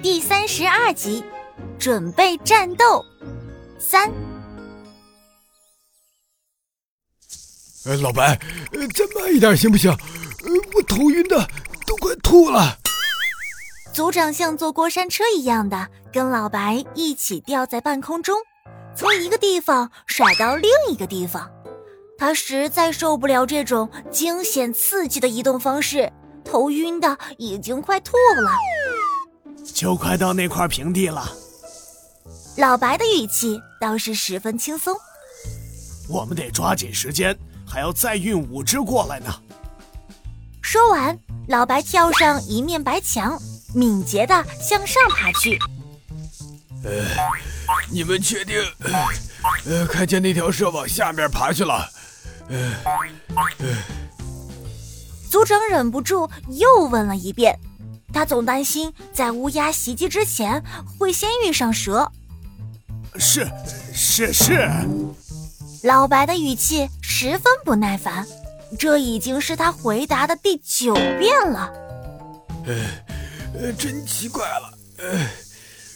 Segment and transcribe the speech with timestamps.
[0.00, 1.24] 第三十二集，
[1.76, 3.04] 准备战斗
[3.80, 4.08] 三。
[7.84, 8.38] 呃，老白，
[8.72, 9.90] 呃，再慢一点行不行？
[9.90, 11.36] 呃，我头晕的
[11.84, 12.78] 都快吐了。
[13.92, 18.38] 组长像坐过山车一样的跟老白一起吊在半空中，
[18.94, 21.50] 从一个地方甩到另一个地方。
[22.16, 26.12] 他实在受不了这种惊险刺激的移动方式，
[26.44, 28.52] 头晕的已经快吐了。
[29.72, 31.32] 就快到那块平地了。
[32.56, 34.96] 老白的语气倒是十分轻松。
[36.08, 37.36] 我们得抓紧时间，
[37.66, 39.32] 还要再运五只过来呢。
[40.60, 41.18] 说完，
[41.48, 43.40] 老白跳上一面白墙，
[43.74, 45.58] 敏捷的向上爬去。
[46.84, 47.04] 呃，
[47.90, 48.60] 你们确定？
[49.66, 51.88] 呃，看见那条蛇往下面爬去了。
[52.48, 52.74] 呃，
[53.58, 53.66] 呃。
[55.30, 57.58] 组长忍不住又问了一遍。
[58.12, 60.62] 他总担心在乌鸦袭击之前
[60.98, 62.10] 会先遇上蛇。
[63.16, 63.46] 是，
[63.92, 64.68] 是是。
[65.82, 68.26] 老白的语气十分不耐烦，
[68.78, 71.72] 这已经是他回答的第九遍了。
[72.66, 72.74] 呃，
[73.54, 75.26] 呃，真奇怪了，呃，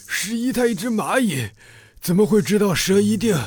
[0.07, 1.49] 十一他一只蚂蚁，
[2.01, 3.37] 怎么会知道蛇一定，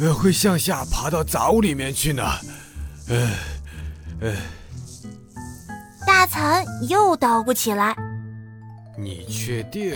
[0.00, 2.22] 呃，会向下爬到杂物里面去呢？
[3.08, 3.30] 呃，
[4.20, 4.36] 呃。
[6.18, 7.94] 大蚕又捣鼓起来。
[8.96, 9.94] 你确定？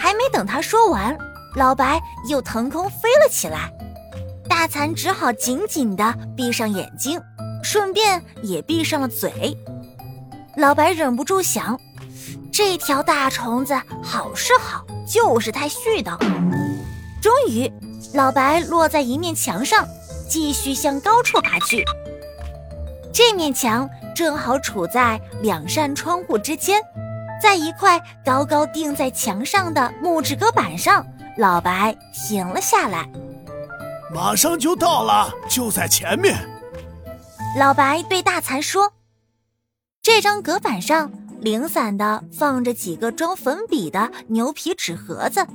[0.00, 1.14] 还没等他说完，
[1.54, 3.70] 老白又腾空飞了起来。
[4.48, 7.20] 大蚕只好紧紧地闭上眼睛，
[7.62, 9.54] 顺便也闭上了嘴。
[10.56, 11.78] 老白忍不住想：
[12.50, 16.16] 这条大虫子好是好，就是太絮叨。
[17.20, 17.70] 终于，
[18.14, 19.86] 老白落在一面墙上，
[20.26, 21.84] 继续向高处爬去。
[23.14, 26.82] 这面墙正好处在两扇窗户之间，
[27.40, 31.06] 在一块高高钉在墙上的木质隔板上，
[31.38, 33.08] 老白停了下来。
[34.12, 36.36] 马上就到了，就在前面。
[37.56, 38.92] 老白对大蚕说
[40.02, 45.46] ：“这张隔板上零散的放着几个装粉笔的牛皮纸盒子，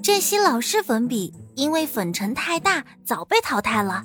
[0.00, 4.04] 这些老式粉笔因为粉尘太大，早被淘汰了。”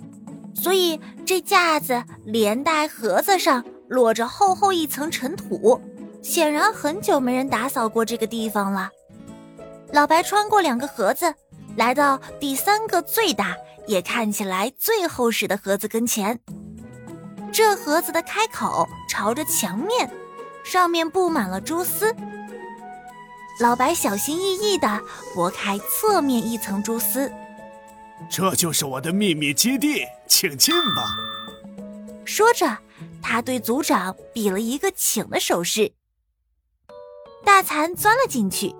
[0.54, 5.82] 所以这架子连带盒子上落着厚厚一层尘土，
[6.22, 8.90] 显然很久没人打扫过这个地方了。
[9.92, 11.34] 老白穿过两个盒子，
[11.76, 13.56] 来到第三个最大
[13.88, 16.40] 也看起来最厚实的盒子跟前。
[17.52, 20.10] 这盒子的开口朝着墙面，
[20.64, 22.16] 上面布满了蛛丝。
[23.60, 25.00] 老白小心翼翼地
[25.36, 27.32] 拨开侧面一层蛛丝。
[28.30, 31.16] 这就是我的秘密基地，请进吧。
[32.26, 32.78] 说着，
[33.22, 35.92] 他对族长比了一个请的手势。
[37.46, 38.74] 大蚕钻了进去，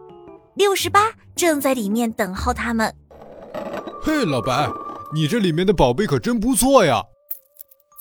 [0.56, 2.96] 六十八正在里面等候他们。
[4.02, 4.70] 嘿，老白，
[5.14, 7.02] 你这里面的宝贝可真不错呀！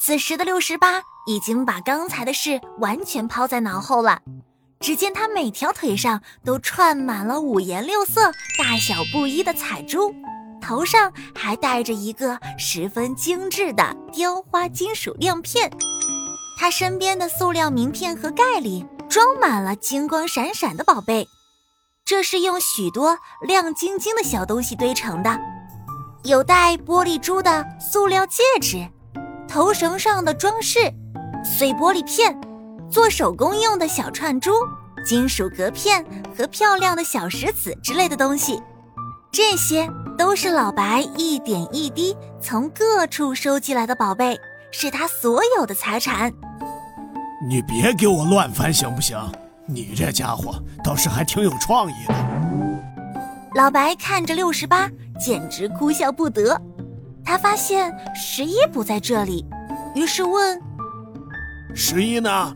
[0.01, 4.21] 此时的六十八已经把刚才的事完全抛在脑后了。
[4.81, 10.13] 只见他每条腿上都串满了五颜六色、大小不一的彩珠。
[10.63, 15.71] 头上还戴着一个十分精致的雕花金属亮片，
[16.59, 21.27] 他身边的塑料名片和盖里装满了金光闪闪的宝贝，
[22.05, 25.39] 这是用许多亮晶晶的小东西堆成的，
[26.23, 28.89] 有带玻璃珠的塑料戒指，
[29.49, 30.79] 头绳上的装饰，
[31.45, 32.41] 碎玻璃片，
[32.89, 34.53] 做手工用的小串珠，
[35.05, 36.07] 金属隔片
[36.37, 38.63] 和漂亮的小石子之类的东西，
[39.33, 39.91] 这些。
[40.17, 44.39] 都是老白一点一滴从各处收集来的宝贝，
[44.71, 46.33] 是他所有的财产。
[47.49, 49.19] 你别给我乱翻行不行？
[49.67, 52.15] 你这家伙倒是还挺有创意的。
[53.55, 54.91] 老白看着六十八，
[55.21, 56.61] 简直哭笑不得。
[57.25, 59.45] 他发现十一不在这里，
[59.95, 60.61] 于是问
[61.75, 62.55] ：“十一呢？”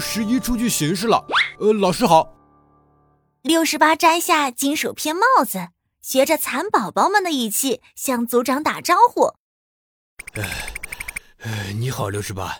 [0.00, 1.24] 十一出去巡视了。
[1.60, 2.28] 呃，老师好。
[3.42, 5.68] 六十八摘下金属片帽子。
[6.02, 9.34] 学着蚕宝宝们的语气向组长打招呼
[11.42, 12.58] ：“哎，你好，六十八，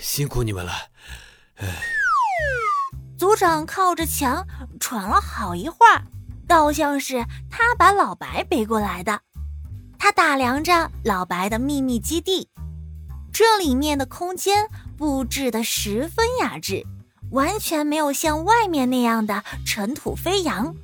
[0.00, 0.72] 辛苦你们了。”
[1.56, 1.66] 哎，
[3.18, 4.46] 组长靠着墙
[4.78, 6.04] 喘了好一会儿，
[6.46, 9.20] 倒像是他把老白背过来的。
[9.98, 12.48] 他打量着老白的秘密基地，
[13.32, 16.86] 这里面的空间布置的十分雅致，
[17.30, 20.76] 完全没有像外面那样的尘土飞扬。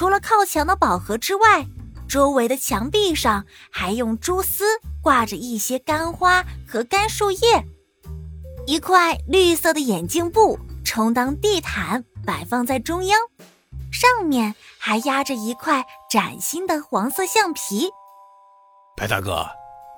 [0.00, 1.66] 除了靠墙的宝盒之外，
[2.08, 4.64] 周围的墙壁上还用蛛丝
[5.02, 7.38] 挂着一些干花和干树叶。
[8.66, 13.20] 一块绿色的眼镜布充当地毯摆放在中央，
[13.92, 17.90] 上面还压着一块崭新的黄色橡皮。
[18.96, 19.46] 白大哥，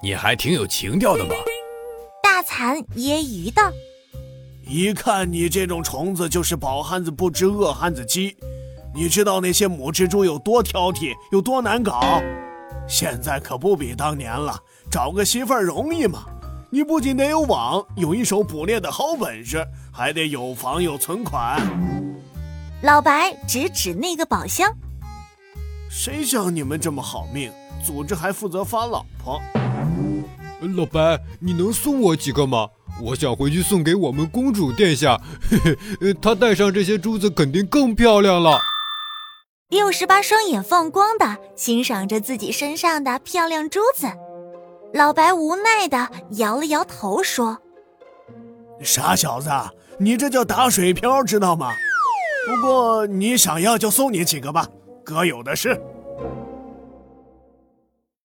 [0.03, 1.31] 你还挺有情调的嘛！
[2.21, 3.71] 大蚕揶揄道
[4.67, 8.37] ：“一看你这种虫子就是饱汉子不知饿汉子饥。
[8.95, 12.23] 你知道那些母蜘蛛有多挑剔，有多难搞？
[12.87, 14.55] 现在可不比当年了，
[14.91, 16.25] 找个媳妇儿容易吗？
[16.71, 21.61] 你不仅得有网，有一手捕猎的好本事，还得有房有存款。”
[22.83, 24.69] 老白指指那个宝箱
[25.89, 27.51] ：“谁像你们这么好命，
[27.83, 29.41] 组织还负责发老婆？”
[30.77, 32.69] 老白，你能送我几个吗？
[33.01, 35.19] 我想回去送给我们公主殿下，
[35.49, 35.59] 嘿
[36.01, 38.61] 嘿，她戴上这些珠子肯定更漂亮了。
[39.73, 44.07] 六十八双眼放光的欣赏着自己身上的漂亮珠子，
[44.93, 47.57] 老白无奈的摇了摇头说
[48.85, 49.49] ：“傻小子，
[49.99, 51.73] 你这叫打水漂，知道吗？
[52.47, 54.69] 不过你想要就送你几个吧，
[55.03, 55.81] 哥有的是。”